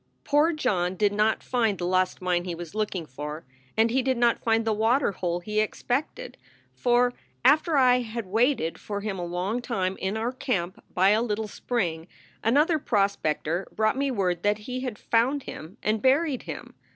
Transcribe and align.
Poor 0.23 0.51
John 0.51 0.95
did 0.95 1.13
not 1.13 1.43
find 1.43 1.77
the 1.77 1.85
lost 1.85 2.23
mine 2.23 2.43
he 2.45 2.55
was 2.55 2.73
looking 2.73 3.05
for, 3.05 3.45
and 3.77 3.91
he 3.91 4.01
did 4.01 4.17
not 4.17 4.41
find 4.41 4.65
the 4.65 4.73
water 4.73 5.11
hole 5.11 5.41
he 5.41 5.59
expected, 5.59 6.37
for, 6.73 7.13
after 7.45 7.77
I 7.77 7.99
had 8.01 8.25
waited 8.25 8.79
for 8.79 9.01
him 9.01 9.19
a 9.19 9.23
long 9.23 9.61
time 9.61 9.97
in 9.97 10.17
our 10.17 10.31
camp 10.31 10.83
by 10.91 11.09
a 11.09 11.21
little 11.21 11.47
spring, 11.47 12.07
another 12.43 12.79
prospector 12.79 13.67
brought 13.75 13.95
me 13.95 14.09
word 14.09 14.41
that 14.41 14.57
he 14.65 14.79
had 14.79 14.97
found 14.97 15.43
him 15.43 15.77
and 15.83 16.01
buried 16.01 16.41
him. 16.41 16.73